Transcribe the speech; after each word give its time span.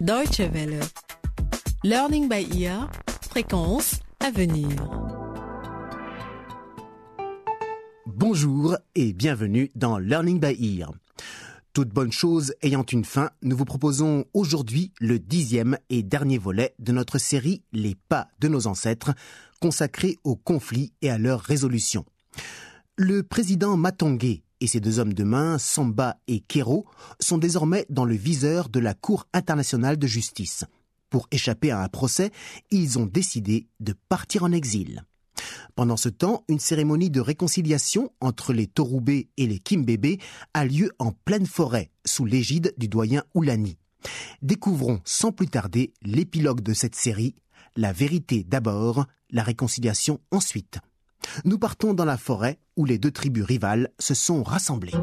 Deutsche 0.00 0.40
Welle. 0.40 0.80
Learning 1.84 2.26
by 2.26 2.48
ear. 2.58 2.90
Fréquence 3.28 4.00
à 4.18 4.30
venir. 4.30 4.66
Bonjour 8.06 8.78
et 8.94 9.12
bienvenue 9.12 9.70
dans 9.74 9.98
Learning 9.98 10.40
by 10.40 10.78
Ear. 10.78 10.90
Toute 11.74 11.90
bonne 11.90 12.12
chose 12.12 12.54
ayant 12.62 12.82
une 12.84 13.04
fin, 13.04 13.28
nous 13.42 13.54
vous 13.54 13.66
proposons 13.66 14.24
aujourd'hui 14.32 14.90
le 15.00 15.18
dixième 15.18 15.76
et 15.90 16.02
dernier 16.02 16.38
volet 16.38 16.74
de 16.78 16.92
notre 16.92 17.18
série 17.18 17.62
Les 17.74 17.94
pas 17.94 18.28
de 18.40 18.48
nos 18.48 18.68
ancêtres, 18.68 19.12
consacré 19.60 20.16
aux 20.24 20.36
conflits 20.36 20.94
et 21.02 21.10
à 21.10 21.18
leur 21.18 21.40
résolution. 21.40 22.06
Le 22.96 23.22
président 23.22 23.76
Matongé 23.76 24.44
et 24.60 24.66
ses 24.66 24.80
deux 24.80 24.98
hommes 24.98 25.14
de 25.14 25.24
main, 25.24 25.58
Samba 25.58 26.18
et 26.28 26.40
Kero, 26.40 26.86
sont 27.18 27.38
désormais 27.38 27.86
dans 27.90 28.04
le 28.04 28.14
viseur 28.14 28.68
de 28.68 28.80
la 28.80 28.94
Cour 28.94 29.26
internationale 29.32 29.98
de 29.98 30.06
justice. 30.06 30.64
Pour 31.08 31.26
échapper 31.30 31.70
à 31.70 31.82
un 31.82 31.88
procès, 31.88 32.30
ils 32.70 32.98
ont 32.98 33.06
décidé 33.06 33.66
de 33.80 33.94
partir 34.08 34.44
en 34.44 34.52
exil. 34.52 35.04
Pendant 35.74 35.96
ce 35.96 36.08
temps, 36.08 36.44
une 36.48 36.58
cérémonie 36.58 37.10
de 37.10 37.20
réconciliation 37.20 38.12
entre 38.20 38.52
les 38.52 38.66
Torubé 38.66 39.28
et 39.36 39.46
les 39.46 39.58
Kimbébé 39.58 40.18
a 40.54 40.64
lieu 40.64 40.92
en 40.98 41.12
pleine 41.12 41.46
forêt, 41.46 41.90
sous 42.04 42.24
l'égide 42.24 42.74
du 42.76 42.88
doyen 42.88 43.24
Oulani. 43.34 43.78
Découvrons 44.42 45.00
sans 45.04 45.32
plus 45.32 45.48
tarder 45.48 45.92
l'épilogue 46.02 46.62
de 46.62 46.74
cette 46.74 46.94
série, 46.94 47.34
la 47.76 47.92
vérité 47.92 48.44
d'abord, 48.44 49.06
la 49.30 49.42
réconciliation 49.42 50.20
ensuite. 50.30 50.78
Nous 51.44 51.58
partons 51.58 51.94
dans 51.94 52.04
la 52.04 52.16
forêt 52.16 52.58
où 52.76 52.84
les 52.84 52.98
deux 52.98 53.10
tribus 53.10 53.44
rivales 53.44 53.90
se 53.98 54.14
sont 54.14 54.42
rassemblées. 54.42 54.94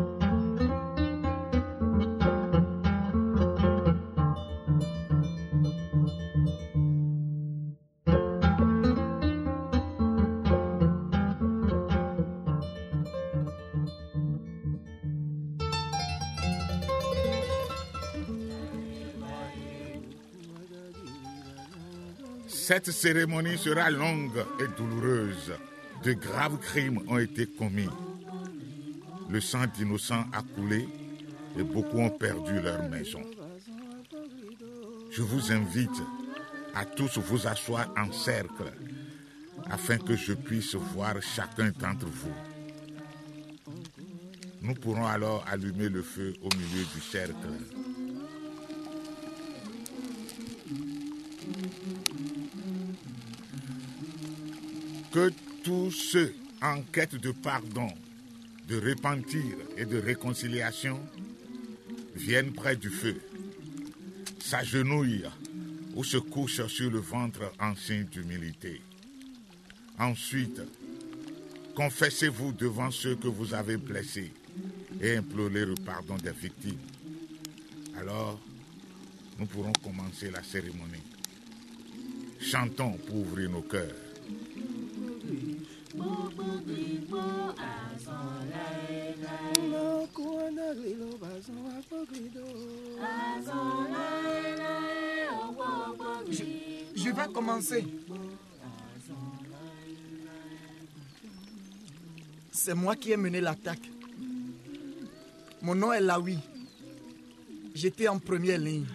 Cette 22.68 22.92
cérémonie 22.92 23.58
sera 23.58 23.90
longue 23.90 24.44
et 24.60 24.68
douloureuse. 24.78 25.54
De 26.04 26.14
graves 26.14 26.60
crimes 26.60 27.02
ont 27.08 27.18
été 27.18 27.48
commis. 27.48 27.90
Le 29.30 29.42
sang 29.42 29.66
d'innocents 29.78 30.26
a 30.32 30.42
coulé 30.42 30.88
et 31.58 31.64
beaucoup 31.64 32.00
ont 32.00 32.10
perdu 32.10 32.62
leur 32.62 32.88
maison. 32.90 33.22
Je 35.12 35.22
vous 35.22 35.52
invite 35.52 36.02
à 36.76 36.86
tous 36.86 37.18
vous 37.18 37.48
asseoir 37.48 37.92
en 37.98 38.12
cercle 38.12 38.72
afin 39.70 39.98
que 39.98 40.16
je 40.16 40.34
puisse 40.34 40.76
voir 40.76 41.16
chacun 41.22 41.72
d'entre 41.80 42.06
vous. 42.06 42.34
Nous 44.62 44.76
pourrons 44.76 45.08
alors 45.08 45.44
allumer 45.52 45.90
le 45.90 46.02
feu 46.02 46.34
au 46.42 46.50
milieu 46.56 46.86
du 46.94 47.02
cercle. 47.02 47.34
Que 55.12 55.32
tous 55.68 55.92
ceux 55.92 56.34
en 56.62 56.82
quête 56.82 57.16
de 57.16 57.32
pardon, 57.32 57.90
de 58.70 58.80
repentir 58.80 59.44
et 59.76 59.84
de 59.84 59.98
réconciliation 59.98 60.98
viennent 62.16 62.54
près 62.54 62.78
du 62.78 62.90
feu, 62.90 63.20
s'agenouillent 64.40 65.26
ou 65.94 66.06
se 66.06 66.16
couchent 66.16 66.66
sur 66.68 66.90
le 66.90 67.00
ventre 67.00 67.52
en 67.60 67.76
signe 67.76 68.06
d'humilité. 68.06 68.82
Ensuite, 70.00 70.62
confessez-vous 71.76 72.54
devant 72.54 72.90
ceux 72.90 73.18
que 73.18 73.28
vous 73.28 73.54
avez 73.54 73.76
blessés 73.76 74.32
et 75.02 75.18
implorez 75.18 75.66
le 75.66 75.76
pardon 75.76 76.16
des 76.16 76.32
victimes. 76.32 76.80
Alors, 78.00 78.40
nous 79.38 79.48
pourrons 79.48 79.74
commencer 79.84 80.32
la 80.32 80.44
cérémonie. 80.44 81.04
Chantons 82.40 82.94
pour 83.06 83.18
ouvrir 83.18 83.50
nos 83.50 83.64
cœurs. 83.64 84.08
Je, 96.96 97.10
vais 97.10 97.34
commencer. 97.34 97.86
C'est 102.52 102.74
moi 102.74 102.96
qui 102.96 103.12
ai 103.12 103.18
mené 103.18 103.42
l'attaque. 103.42 103.90
Mon 105.62 105.76
nom 105.76 105.94
est 105.94 106.02
Laoui. 106.02 106.38
J'étais 107.74 108.08
en 108.08 108.20
première 108.20 108.58
ligne. 108.60 108.86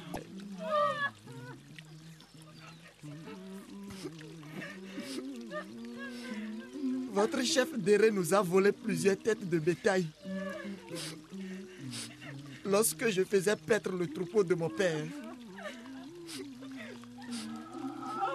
Votre 7.12 7.42
chef 7.44 7.78
d'erré 7.78 8.10
nous 8.10 8.32
a 8.32 8.40
volé 8.40 8.72
plusieurs 8.72 9.18
têtes 9.18 9.46
de 9.46 9.58
bétail. 9.58 10.06
Lorsque 12.64 13.08
je 13.10 13.22
faisais 13.22 13.54
paître 13.54 13.92
le 13.92 14.06
troupeau 14.06 14.42
de 14.42 14.54
mon 14.54 14.70
père. 14.70 15.04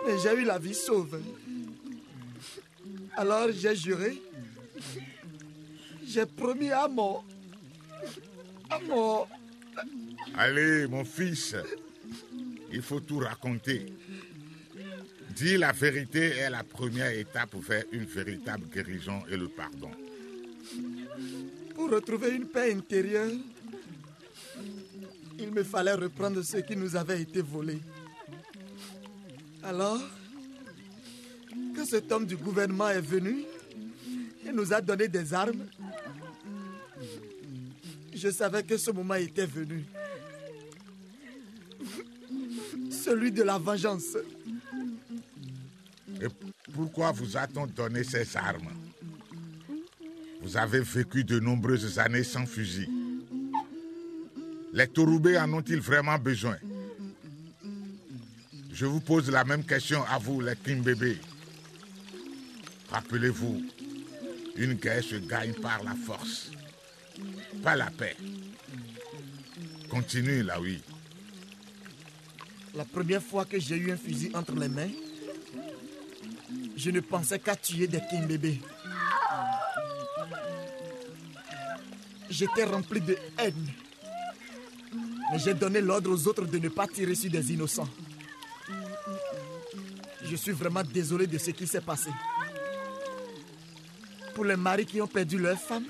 Mais 0.05 0.13
j'ai 0.21 0.33
eu 0.35 0.43
la 0.45 0.59
vie 0.59 0.75
sauve. 0.75 1.19
Alors 3.15 3.47
j'ai 3.51 3.75
juré. 3.75 4.21
J'ai 6.05 6.27
promis 6.27 6.69
à 6.69 6.87
mon. 6.87 7.23
à 8.69 8.79
mon. 8.79 9.25
Allez, 10.35 10.87
mon 10.87 11.03
fils, 11.03 11.55
il 12.71 12.83
faut 12.83 12.99
tout 12.99 13.17
raconter. 13.17 13.87
Dire 15.37 15.59
la 15.59 15.71
vérité 15.71 16.29
est 16.29 16.49
la 16.49 16.63
première 16.63 17.11
étape 17.11 17.53
vers 17.57 17.83
une 17.91 18.05
véritable 18.05 18.65
guérison 18.73 19.21
et 19.29 19.37
le 19.37 19.47
pardon. 19.47 19.91
Pour 21.75 21.91
retrouver 21.91 22.31
une 22.31 22.47
paix 22.47 22.73
intérieure, 22.73 23.29
il 25.37 25.51
me 25.51 25.61
fallait 25.63 25.93
reprendre 25.93 26.41
ce 26.41 26.57
qui 26.57 26.75
nous 26.75 26.95
avait 26.95 27.21
été 27.21 27.43
volé. 27.43 27.77
Alors, 29.61 30.01
quand 31.75 31.85
cet 31.85 32.11
homme 32.11 32.25
du 32.25 32.35
gouvernement 32.35 32.89
est 32.89 32.99
venu 32.99 33.43
et 34.43 34.51
nous 34.51 34.73
a 34.73 34.81
donné 34.81 35.07
des 35.07 35.35
armes, 35.35 35.67
je 38.11 38.29
savais 38.29 38.63
que 38.63 38.75
ce 38.75 38.89
moment 38.89 39.13
était 39.13 39.45
venu. 39.45 39.85
Celui 42.89 43.31
de 43.31 43.43
la 43.43 43.59
vengeance. 43.59 44.17
Et 46.21 46.27
pourquoi 46.73 47.11
vous 47.11 47.37
a-t-on 47.37 47.67
donné 47.67 48.03
ces 48.03 48.35
armes? 48.35 48.71
Vous 50.41 50.57
avez 50.57 50.81
vécu 50.81 51.23
de 51.23 51.39
nombreuses 51.39 51.99
années 51.99 52.23
sans 52.23 52.45
fusil. 52.45 52.89
Les 54.73 54.87
Torubés 54.87 55.37
en 55.37 55.53
ont-ils 55.53 55.79
vraiment 55.79 56.17
besoin? 56.17 56.57
Je 58.71 58.85
vous 58.85 58.99
pose 58.99 59.31
la 59.31 59.43
même 59.43 59.63
question 59.63 60.03
à 60.03 60.19
vous, 60.19 60.41
les 60.41 60.55
Kimbébé. 60.55 61.17
Rappelez-vous, 62.91 63.63
une 64.55 64.73
guerre 64.75 65.03
se 65.03 65.15
gagne 65.15 65.53
par 65.53 65.83
la 65.83 65.95
force, 65.95 66.51
pas 67.63 67.75
la 67.75 67.89
paix. 67.89 68.15
Continue, 69.89 70.43
là, 70.43 70.61
oui. 70.61 70.81
La 72.75 72.85
première 72.85 73.23
fois 73.23 73.45
que 73.45 73.59
j'ai 73.59 73.77
eu 73.77 73.91
un 73.91 73.97
fusil 73.97 74.31
entre 74.35 74.53
les 74.53 74.69
mains, 74.69 74.91
je 76.75 76.91
ne 76.91 76.99
pensais 76.99 77.39
qu'à 77.39 77.55
tuer 77.55 77.87
des 77.87 78.01
Kimbébé. 78.09 78.61
J'étais 82.29 82.65
rempli 82.65 83.01
de 83.01 83.17
haine. 83.37 83.67
Mais 85.31 85.39
j'ai 85.39 85.53
donné 85.53 85.81
l'ordre 85.81 86.11
aux 86.11 86.27
autres 86.27 86.45
de 86.45 86.57
ne 86.57 86.69
pas 86.69 86.87
tirer 86.87 87.15
sur 87.15 87.29
des 87.31 87.51
innocents. 87.53 87.87
Je 90.23 90.35
suis 90.35 90.51
vraiment 90.51 90.83
désolé 90.83 91.25
de 91.27 91.37
ce 91.37 91.51
qui 91.51 91.67
s'est 91.67 91.81
passé. 91.81 92.09
Pour 94.35 94.45
les 94.45 94.55
maris 94.55 94.85
qui 94.85 95.01
ont 95.01 95.07
perdu 95.07 95.37
leurs 95.37 95.59
femmes, 95.59 95.87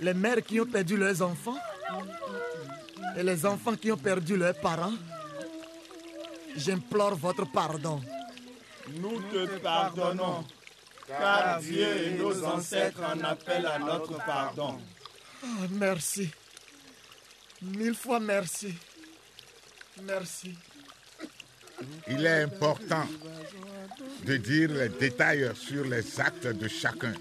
les 0.00 0.14
mères 0.14 0.42
qui 0.42 0.60
ont 0.60 0.66
perdu 0.66 0.96
leurs 0.96 1.20
enfants, 1.20 1.58
et 3.16 3.22
les 3.22 3.44
enfants 3.44 3.74
qui 3.76 3.90
ont 3.92 3.96
perdu 3.96 4.36
leurs 4.36 4.54
parents, 4.54 4.94
j'implore 6.56 7.16
votre 7.16 7.44
pardon. 7.50 8.00
Nous 8.98 9.20
te 9.30 9.58
pardonnons, 9.58 10.44
car 11.06 11.60
Dieu 11.60 11.86
et 12.06 12.10
nos 12.18 12.44
ancêtres 12.44 13.02
en 13.02 13.20
appellent 13.24 13.66
à 13.66 13.78
notre 13.78 14.16
pardon. 14.24 14.78
Ah, 15.42 15.46
merci. 15.70 16.30
Mille 17.62 17.94
fois 17.94 18.20
merci. 18.20 18.74
Merci. 20.02 20.54
Il 22.08 22.24
est 22.26 22.42
important 22.42 23.06
de 24.24 24.36
dire 24.36 24.70
les 24.70 24.88
détails 24.88 25.50
sur 25.54 25.84
les 25.84 26.20
actes 26.20 26.46
de 26.46 26.68
chacun. 26.68 27.14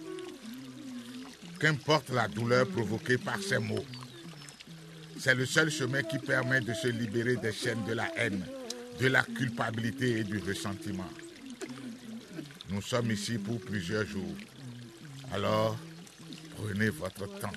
Qu'importe 1.60 2.10
la 2.10 2.28
douleur 2.28 2.68
provoquée 2.68 3.18
par 3.18 3.42
ces 3.42 3.60
mots, 3.60 3.86
c'est 5.20 5.36
le 5.36 5.46
seul 5.46 5.70
chemin 5.70 6.04
qui 6.04 6.18
permet 6.18 6.62
de 6.62 6.74
se 6.74 6.88
libérer 6.88 7.36
des 7.36 7.52
chaînes 7.52 7.84
de 7.86 7.94
la 7.94 8.08
haine, 8.18 8.46
de 9.00 9.08
la 9.08 9.24
culpabilité 9.24 10.20
et 10.20 10.24
du 10.24 10.40
ressentiment. 10.40 11.10
Nous 12.72 12.82
sommes 12.82 13.12
ici 13.12 13.38
pour 13.38 13.60
plusieurs 13.60 14.06
jours. 14.06 14.36
Alors, 15.32 15.78
prenez 16.56 16.90
votre 16.90 17.26
temps. 17.40 17.52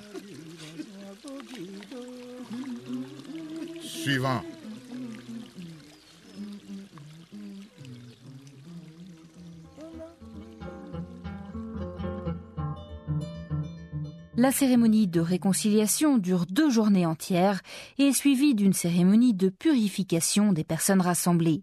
Suivant. 3.83 4.43
La 14.43 14.51
cérémonie 14.51 15.07
de 15.07 15.21
réconciliation 15.21 16.19
dure 16.19 16.47
deux 16.47 16.71
journées 16.71 17.07
entières 17.07 17.61
et 17.99 18.09
est 18.09 18.13
suivie 18.13 18.55
d'une 18.55 18.73
cérémonie 18.73 19.35
de 19.35 19.51
purification 19.51 20.53
des 20.53 20.65
personnes 20.65 21.03
rassemblées. 21.03 21.63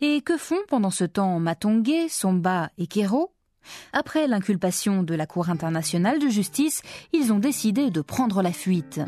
Et 0.00 0.20
que 0.20 0.36
font 0.36 0.58
pendant 0.68 0.90
ce 0.90 1.04
temps 1.04 1.38
Matongé, 1.38 2.08
Somba 2.08 2.70
et 2.78 2.86
Kero? 2.86 3.32
Après 3.92 4.28
l'inculpation 4.28 5.02
de 5.02 5.14
la 5.14 5.26
Cour 5.26 5.48
internationale 5.50 6.18
de 6.20 6.28
justice, 6.28 6.82
ils 7.12 7.32
ont 7.32 7.38
décidé 7.38 7.90
de 7.90 8.00
prendre 8.00 8.42
la 8.42 8.52
fuite. 8.52 9.00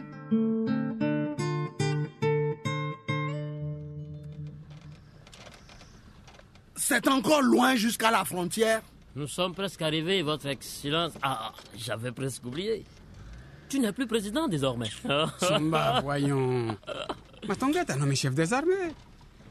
C'est 6.76 7.06
encore 7.08 7.42
loin 7.42 7.76
jusqu'à 7.76 8.10
la 8.10 8.24
frontière. 8.24 8.80
Nous 9.14 9.26
sommes 9.26 9.54
presque 9.54 9.82
arrivés, 9.82 10.22
Votre 10.22 10.46
Excellence. 10.46 11.12
Ah, 11.22 11.52
j'avais 11.76 12.12
presque 12.12 12.44
oublié. 12.46 12.84
Tu 13.68 13.78
n'es 13.80 13.92
plus 13.92 14.06
président 14.06 14.48
désormais. 14.48 14.88
Somba, 15.38 16.00
voyons. 16.02 16.76
Matonga 17.46 17.84
t'as 17.84 17.96
nommé 17.96 18.14
chef 18.14 18.34
des 18.34 18.52
armées. 18.52 18.94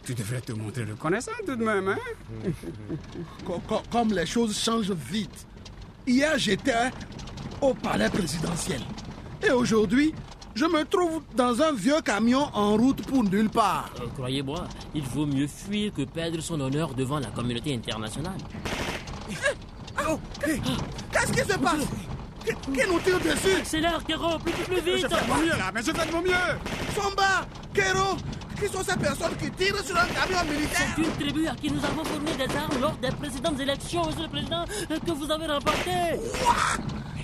Tu 0.08 0.14
devrais 0.16 0.40
te 0.40 0.54
montrer 0.54 0.86
reconnaissant 0.86 1.32
tout 1.46 1.56
de 1.58 1.64
même, 1.66 1.90
hein? 1.90 1.98
Co- 3.46 3.62
co- 3.68 3.82
Comme 3.92 4.14
les 4.14 4.26
choses 4.26 4.58
changent 4.58 4.92
vite. 4.92 5.46
Hier, 6.08 6.38
j'étais 6.38 6.92
au 7.62 7.74
palais 7.74 8.10
présidentiel. 8.10 8.80
Et 9.46 9.52
aujourd'hui, 9.52 10.14
je 10.56 10.64
me 10.64 10.86
trouve 10.86 11.24
dans 11.36 11.62
un 11.62 11.74
vieux 11.74 12.00
camion 12.02 12.48
en 12.54 12.78
route 12.78 13.06
pour 13.06 13.22
nulle 13.26 13.50
part. 13.50 13.90
Euh, 14.02 14.06
Croyez-moi, 14.16 14.64
il 14.96 15.04
vaut 15.04 15.26
mieux 15.26 15.48
fuir 15.48 15.92
que 15.94 16.04
perdre 16.04 16.40
son 16.40 16.60
honneur 16.62 16.94
devant 16.94 17.20
la 17.20 17.28
communauté 17.28 17.76
internationale. 17.76 18.38
Oh, 20.10 20.18
hey, 20.46 20.62
Qu'est-ce 21.12 21.34
qui 21.34 21.40
se 21.52 21.58
passe? 21.58 21.86
Qui, 22.46 22.54
qui 22.72 22.88
nous 22.90 23.00
tire 23.00 23.20
dessus? 23.20 23.58
Accélère, 23.60 24.02
Kero, 24.06 24.40
plus, 24.40 24.54
plus, 24.54 24.64
plus 24.82 24.92
Je 24.92 24.96
vite 24.96 25.08
fais 25.14 25.26
de 25.26 25.30
mon 25.30 25.38
mieux 25.42 25.50
là, 25.50 25.70
mais 25.74 25.82
je 25.84 25.92
fais 25.92 26.08
de 26.08 26.12
mon 26.14 26.22
mieux 26.22 26.32
Somba, 26.96 27.46
Kero, 27.74 28.16
qui 28.60 28.68
sont 28.72 28.84
ces 28.84 28.98
personnes 28.98 29.36
qui 29.38 29.50
tirent 29.52 29.84
sur 29.84 29.96
un 29.98 30.06
camion 30.08 30.52
militaire 30.52 30.88
C'est 30.96 31.02
une 31.02 31.12
tribu 31.14 31.48
à 31.48 31.56
qui 31.56 31.72
nous 31.72 31.84
avons 31.86 32.04
fourni 32.04 32.32
des 32.38 32.56
armes 32.56 32.80
lors 32.82 32.96
des 32.98 33.10
précédentes 33.10 33.60
élections, 33.60 34.06
Monsieur 34.06 34.24
le 34.24 34.30
Président, 34.30 34.66
euh, 34.92 35.00
que 35.00 35.12
vous 35.12 35.32
avez 35.32 35.46
remportées. 35.48 36.20
Quoi? 36.44 36.56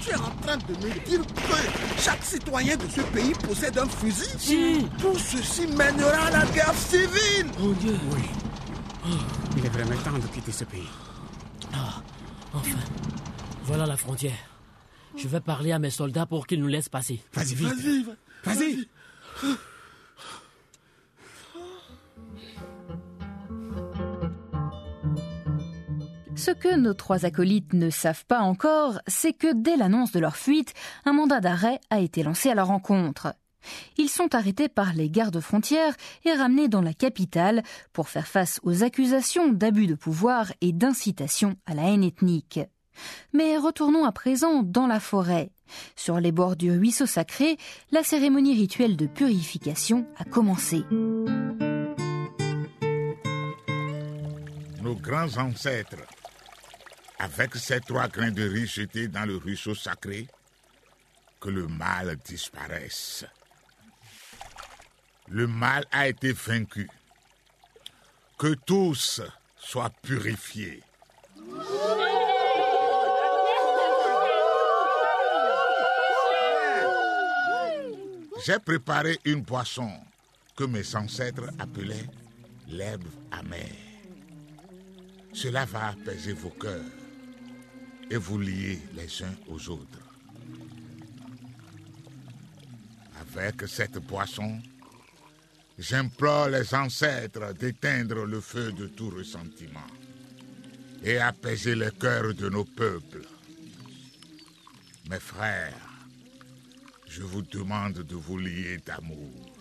Tu 0.02 0.10
es 0.10 0.16
en 0.16 0.32
train 0.46 0.58
de 0.58 0.74
me 0.86 1.06
dire 1.06 1.22
que 1.26 2.02
chaque 2.02 2.24
citoyen 2.24 2.76
de 2.76 2.84
ce 2.90 3.02
pays 3.02 3.34
possède 3.48 3.78
un 3.78 3.88
fusil? 3.88 4.30
Si. 4.38 4.88
Tout 5.00 5.18
ceci 5.18 5.68
mènera 5.68 6.26
à 6.28 6.32
la 6.32 6.46
guerre 6.48 6.74
civile 6.74 7.48
Mon 7.60 7.72
Dieu. 7.74 7.98
Oui. 8.12 8.22
Il 9.58 9.66
est 9.66 9.70
vraiment 9.70 9.96
temps 10.02 10.12
de 10.18 10.28
quitter 10.28 10.52
ce 10.52 10.64
pays. 10.66 10.88
Enfin, 12.54 12.70
voilà 13.64 13.86
la 13.86 13.98
frontière. 13.98 14.36
Je 15.18 15.28
vais 15.28 15.40
parler 15.40 15.72
à 15.72 15.80
mes 15.80 15.90
soldats 15.90 16.26
pour 16.26 16.48
qu'ils 16.48 16.60
nous 16.60 16.68
laissent 16.68 16.90
passer. 16.90 17.22
Vas-y, 17.34 17.56
vite. 17.56 17.68
Vas-y, 17.68 18.04
va- 18.04 18.12
Vas-y. 18.46 18.88
Ce 26.44 26.52
que 26.52 26.76
nos 26.76 26.94
trois 26.94 27.24
acolytes 27.24 27.72
ne 27.72 27.90
savent 27.90 28.26
pas 28.26 28.42
encore, 28.42 29.00
c'est 29.08 29.32
que 29.32 29.54
dès 29.54 29.78
l'annonce 29.78 30.12
de 30.12 30.20
leur 30.20 30.36
fuite, 30.36 30.74
un 31.06 31.14
mandat 31.14 31.40
d'arrêt 31.40 31.80
a 31.90 32.02
été 32.02 32.22
lancé 32.22 32.50
à 32.50 32.54
leur 32.54 32.70
encontre. 32.70 33.34
Ils 33.98 34.10
sont 34.10 34.36
arrêtés 34.36 34.68
par 34.68 34.94
les 34.94 35.10
gardes 35.10 35.40
frontières 35.40 35.96
et 36.26 36.34
ramenés 36.34 36.68
dans 36.68 36.82
la 36.82 36.94
capitale 36.94 37.64
pour 37.94 38.10
faire 38.10 38.28
face 38.28 38.60
aux 38.64 38.84
accusations 38.84 39.54
d'abus 39.54 39.88
de 39.88 39.96
pouvoir 39.96 40.52
et 40.60 40.74
d'incitation 40.74 41.56
à 41.66 41.76
la 41.76 41.84
haine 41.84 42.04
ethnique. 42.04 42.60
Mais 43.32 43.58
retournons 43.58 44.04
à 44.04 44.12
présent 44.12 44.64
dans 44.64 44.86
la 44.86 45.00
forêt. 45.00 45.50
Sur 45.96 46.20
les 46.20 46.34
bords 46.34 46.58
du 46.58 46.72
ruisseau 46.72 47.06
sacré, 47.06 47.56
la 47.92 48.04
cérémonie 48.04 48.54
rituelle 48.54 48.98
de 48.98 49.08
purification 49.08 50.06
a 50.18 50.26
commencé. 50.26 50.84
Nos 54.82 54.96
grands 54.96 55.38
ancêtres, 55.38 56.04
avec 57.20 57.56
ces 57.56 57.80
trois 57.80 58.08
grains 58.08 58.32
de 58.32 58.48
riz 58.48 58.68
jetés 58.68 59.08
dans 59.08 59.26
le 59.26 59.38
ruisseau 59.38 59.76
sacré, 59.76 60.28
que 61.40 61.50
le 61.50 61.68
mal 61.68 62.16
disparaisse. 62.18 63.26
Le 65.28 65.48
mal 65.48 65.86
a 65.92 66.08
été 66.08 66.34
vaincu. 66.34 66.90
Que 68.38 68.54
tous 68.54 69.22
soient 69.58 69.92
purifiés. 70.02 70.84
J'ai 78.46 78.60
préparé 78.60 79.18
une 79.24 79.42
boisson 79.42 79.90
que 80.56 80.66
mes 80.66 80.96
ancêtres 80.96 81.50
appelaient 81.60 82.10
l'herbe 82.68 83.08
amère. 83.32 83.62
Cela 85.32 85.66
va 85.66 85.90
apaiser 85.90 86.34
vos 86.34 86.50
cœurs 86.50 87.03
et 88.10 88.18
vous 88.18 88.40
lier 88.40 88.80
les 88.96 89.24
uns 89.24 89.36
aux 89.48 89.70
autres. 89.70 90.00
Avec 93.20 93.68
cette 93.68 93.98
boisson, 94.00 94.60
j'implore 95.78 96.50
les 96.50 96.74
ancêtres 96.76 97.54
d'éteindre 97.54 98.26
le 98.26 98.42
feu 98.42 98.72
de 98.72 98.88
tout 98.88 99.10
ressentiment 99.10 99.88
et 101.04 101.18
apaiser 101.18 101.76
les 101.76 101.92
cœurs 101.92 102.34
de 102.34 102.50
nos 102.50 102.66
peuples. 102.66 103.26
Mes 105.10 105.20
frères, 105.20 105.90
je 107.08 107.24
vous 107.24 107.42
demande 107.42 108.00
de 108.04 108.16
vous 108.16 108.38
lier 108.38 108.78
d'amour. 108.86 109.54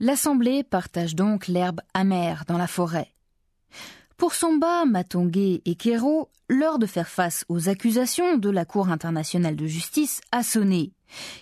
L'assemblée 0.00 0.62
partage 0.62 1.14
donc 1.14 1.48
l'herbe 1.48 1.80
amère 1.92 2.44
dans 2.46 2.58
la 2.58 2.68
forêt. 2.68 3.12
Pour 4.16 4.34
Somba, 4.34 4.84
Matongé 4.84 5.62
et 5.64 5.74
Kero, 5.74 6.28
l'heure 6.48 6.78
de 6.78 6.86
faire 6.86 7.08
face 7.08 7.44
aux 7.48 7.68
accusations 7.68 8.36
de 8.36 8.50
la 8.50 8.64
Cour 8.64 8.90
internationale 8.90 9.56
de 9.56 9.66
justice 9.66 10.20
a 10.32 10.42
sonné. 10.42 10.92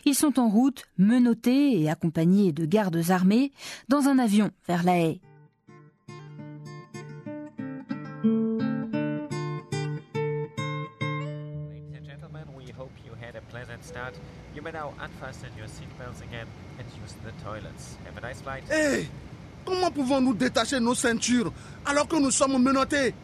Ils 0.05 0.15
sont 0.15 0.39
en 0.39 0.49
route, 0.49 0.85
menottés 0.99 1.81
et 1.81 1.91
accompagnés 1.91 2.53
de 2.53 2.67
gardes 2.67 3.11
armés, 3.11 3.53
dans 3.89 4.09
un 4.09 4.19
avion 4.19 4.51
vers 4.69 4.85
la 4.85 4.99
haie. 4.99 5.21
Hope 12.79 12.93
you 13.05 13.13
had 13.21 13.37
a 13.37 13.41
pleasant 13.51 13.83
start. 13.85 14.15
You 14.55 14.63
may 14.63 14.73
now 14.73 14.93
unfasten 15.01 15.51
your 15.57 15.67
seatbelts 15.67 16.23
again 16.23 16.47
and 16.79 16.87
use 17.03 17.15
the 17.25 17.33
toilets. 17.45 17.97
Have 18.05 18.17
a 18.17 18.21
nice 18.21 18.41
flight. 18.41 18.65
Hé 18.71 19.07
Comment 19.65 19.91
pouvons-nous 19.91 20.35
détacher 20.35 20.79
nos 20.79 20.95
ceintures 20.95 21.53
alors 21.85 22.07
que 22.07 22.17
nous 22.17 22.31
sommes 22.31 22.63
menottés? 22.63 23.15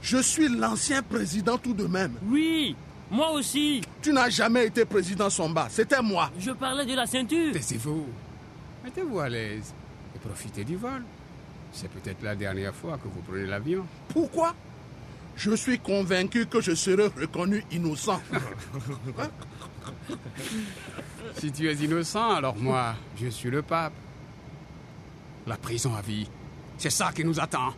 Je 0.00 0.18
suis 0.22 0.48
l'ancien 0.48 1.02
président 1.02 1.58
tout 1.58 1.74
de 1.74 1.86
même. 1.86 2.14
Oui, 2.26 2.74
moi 3.10 3.32
aussi. 3.32 3.82
Tu 4.00 4.12
n'as 4.12 4.30
jamais 4.30 4.66
été 4.66 4.84
président 4.86 5.28
Somba, 5.28 5.66
c'était 5.68 6.00
moi. 6.00 6.30
Je 6.38 6.52
parlais 6.52 6.86
de 6.86 6.94
la 6.94 7.06
ceinture. 7.06 7.52
Taisez-vous. 7.52 8.06
Mettez-vous 8.84 9.18
à 9.20 9.28
l'aise 9.28 9.74
et 10.14 10.18
profitez 10.18 10.64
du 10.64 10.76
vol. 10.76 11.02
C'est 11.72 11.90
peut-être 11.90 12.22
la 12.22 12.34
dernière 12.34 12.74
fois 12.74 12.96
que 12.96 13.08
vous 13.08 13.20
prenez 13.20 13.46
l'avion. 13.46 13.84
Pourquoi? 14.08 14.54
Je 15.36 15.54
suis 15.54 15.78
convaincu 15.78 16.46
que 16.46 16.60
je 16.60 16.74
serai 16.74 17.08
reconnu 17.08 17.64
innocent. 17.70 18.20
Si 21.38 21.52
tu 21.52 21.68
es 21.68 21.74
innocent, 21.74 22.30
alors 22.30 22.56
moi, 22.56 22.94
je 23.20 23.28
suis 23.28 23.50
le 23.50 23.60
pape. 23.60 23.92
La 25.46 25.56
prison 25.56 25.94
à 25.94 26.00
vie 26.00 26.26
C'est 26.78 26.90
ça 26.90 27.12
qui 27.14 27.24
nous 27.24 27.38
attend. 27.38 27.74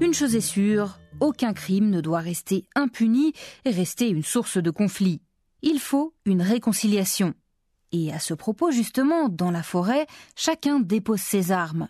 Une 0.00 0.14
chose 0.14 0.34
est 0.36 0.40
sûre, 0.40 0.98
aucun 1.20 1.52
crime 1.52 1.90
ne 1.90 2.00
doit 2.00 2.20
rester 2.20 2.66
impuni 2.74 3.32
et 3.64 3.70
rester 3.70 4.08
une 4.08 4.22
source 4.22 4.58
de 4.58 4.70
conflit. 4.70 5.20
Il 5.62 5.78
faut 5.78 6.14
une 6.24 6.42
réconciliation. 6.42 7.34
Et 7.92 8.12
à 8.12 8.18
ce 8.18 8.34
propos, 8.34 8.70
justement, 8.70 9.28
dans 9.28 9.50
la 9.50 9.62
forêt, 9.62 10.06
chacun 10.36 10.78
dépose 10.80 11.20
ses 11.20 11.50
armes. 11.50 11.88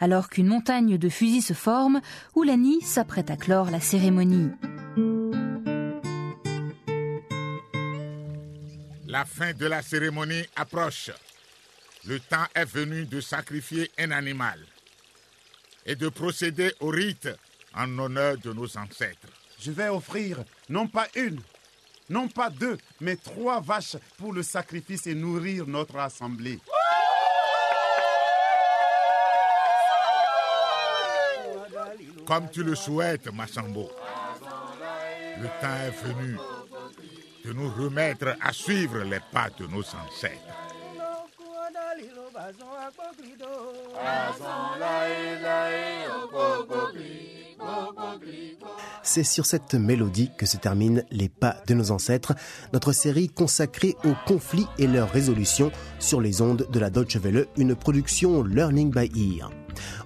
Alors 0.00 0.30
qu'une 0.30 0.46
montagne 0.46 0.96
de 0.96 1.08
fusils 1.08 1.42
se 1.42 1.52
forme, 1.52 2.00
Oulani 2.34 2.80
s'apprête 2.80 3.30
à 3.30 3.36
clore 3.36 3.70
la 3.70 3.80
cérémonie. 3.80 4.50
La 9.06 9.24
fin 9.24 9.52
de 9.52 9.66
la 9.66 9.82
cérémonie 9.82 10.44
approche. 10.56 11.10
Le 12.06 12.20
temps 12.20 12.46
est 12.54 12.64
venu 12.64 13.04
de 13.06 13.20
sacrifier 13.20 13.90
un 13.98 14.10
animal 14.10 14.58
et 15.86 15.96
de 15.96 16.08
procéder 16.08 16.72
au 16.80 16.88
rite 16.88 17.28
en 17.74 17.98
honneur 17.98 18.38
de 18.38 18.52
nos 18.52 18.76
ancêtres. 18.76 19.28
Je 19.60 19.70
vais 19.70 19.88
offrir 19.88 20.44
non 20.68 20.86
pas 20.86 21.08
une, 21.14 21.40
non 22.10 22.28
pas 22.28 22.50
deux, 22.50 22.78
mais 23.00 23.16
trois 23.16 23.60
vaches 23.60 23.96
pour 24.18 24.32
le 24.32 24.42
sacrifice 24.42 25.06
et 25.06 25.14
nourrir 25.14 25.66
notre 25.66 25.96
assemblée. 25.98 26.60
Comme 32.26 32.50
tu 32.50 32.62
le 32.62 32.74
souhaites, 32.74 33.32
Massambo. 33.32 33.90
Le 35.40 35.48
temps 35.60 35.76
est 35.86 35.90
venu 36.04 36.36
de 37.44 37.52
nous 37.52 37.70
remettre 37.70 38.36
à 38.40 38.52
suivre 38.52 38.98
les 38.98 39.20
pas 39.32 39.50
de 39.50 39.66
nos 39.66 39.80
ancêtres. 39.80 40.40
C'est 49.02 49.24
sur 49.24 49.46
cette 49.46 49.74
mélodie 49.74 50.30
que 50.36 50.46
se 50.46 50.56
terminent 50.56 51.02
Les 51.10 51.28
pas 51.28 51.56
de 51.66 51.74
nos 51.74 51.90
ancêtres, 51.90 52.34
notre 52.72 52.92
série 52.92 53.28
consacrée 53.28 53.96
aux 54.04 54.14
conflits 54.26 54.66
et 54.78 54.86
leur 54.86 55.10
résolution 55.10 55.70
sur 55.98 56.20
les 56.20 56.40
ondes 56.40 56.66
de 56.70 56.78
la 56.78 56.90
Deutsche 56.90 57.16
Welle, 57.16 57.46
une 57.56 57.74
production 57.74 58.42
Learning 58.42 58.90
by 58.90 59.10
Ear. 59.14 59.50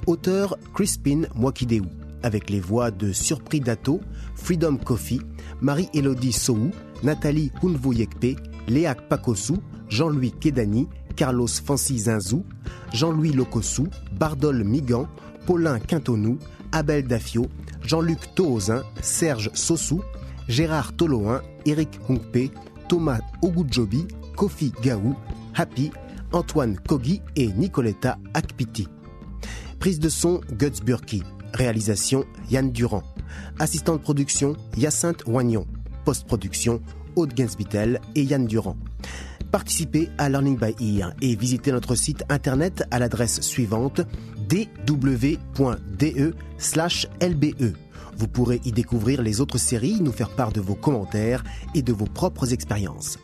Auteur 0.07 0.57
Crispin 0.75 1.23
Mwakideu, 1.35 1.83
avec 2.23 2.51
les 2.51 2.61
voix 2.61 2.91
de 2.91 3.13
Surpris 3.13 3.61
Dato, 3.61 4.01
Freedom 4.35 4.77
Coffee, 4.77 5.21
Marie-Élodie 5.61 6.33
Sou, 6.33 6.71
Nathalie 7.03 7.53
Hunvoyekpe, 7.63 8.37
Léak 8.67 9.09
Pakosu, 9.09 9.55
Jean-Louis 9.89 10.33
Kedani, 10.33 10.89
Carlos 11.17 11.49
Fancy 11.49 11.99
Zinzou, 11.99 12.45
Jean-Louis 12.93 13.33
Lokosu, 13.33 13.85
Bardol 14.13 14.65
Migan, 14.65 15.09
Paulin 15.47 15.79
Quintonou, 15.79 16.39
Abel 16.73 17.05
Dafio, 17.05 17.47
Jean-Luc 17.83 18.35
Toozin, 18.35 18.83
Serge 19.01 19.51
Sossou, 19.55 20.03
Gérard 20.49 20.95
Toloin, 20.95 21.43
Eric 21.67 21.99
Hungpe, 22.09 22.51
Thomas 22.89 23.21
Ogudjobi, 23.43 24.07
Kofi 24.37 24.73
Gaou, 24.83 25.15
Happy, 25.55 25.91
Antoine 26.33 26.79
Kogi 26.79 27.23
et 27.37 27.49
Nicoletta 27.49 28.19
Akpiti. 28.35 28.89
Prise 29.79 29.99
de 29.99 30.09
son 30.09 30.41
Guts 30.53 30.83
Burki. 30.85 31.23
Réalisation 31.55 32.25
Yann 32.51 32.71
Durand. 32.71 33.03
Assistant 33.59 33.95
de 33.95 34.01
production 34.01 34.57
Hyacinthe 34.77 35.25
Wagnon. 35.27 35.67
Post-production 36.05 36.81
Aude 37.17 37.33
Gensbittel 37.37 38.01
et 38.15 38.23
Yann 38.23 38.47
Durand. 38.47 38.77
Participez 39.51 40.11
à 40.19 40.29
Learning 40.29 40.59
by 40.59 40.75
Ear 40.81 41.15
et 41.23 41.35
visitez 41.35 41.73
notre 41.73 41.95
site 41.95 42.25
internet 42.29 42.85
à 42.91 42.99
l'adresse 42.99 43.41
suivante 43.41 44.03
dw.de/lbe. 44.49 45.77
Vous 48.17 48.27
pourrez 48.27 48.61
y 48.65 48.73
découvrir 48.73 49.23
les 49.23 49.41
autres 49.41 49.59
séries, 49.59 50.01
nous 50.01 50.11
faire 50.11 50.31
part 50.31 50.51
de 50.51 50.61
vos 50.61 50.75
commentaires 50.75 51.45
et 51.75 51.83
de 51.83 51.93
vos 51.93 52.07
propres 52.07 52.53
expériences. 52.53 53.19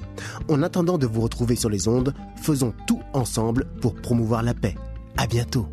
En 0.48 0.62
attendant 0.62 0.98
de 0.98 1.06
vous 1.06 1.20
retrouver 1.20 1.56
sur 1.56 1.68
les 1.68 1.88
ondes, 1.88 2.14
faisons 2.36 2.72
tout 2.86 3.00
ensemble 3.12 3.66
pour 3.80 3.96
promouvoir 3.96 4.44
la 4.44 4.54
paix. 4.54 4.76
À 5.16 5.26
bientôt. 5.26 5.66